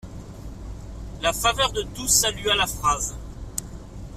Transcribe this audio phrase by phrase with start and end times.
[1.21, 3.15] La faveur de tous salua la phrase.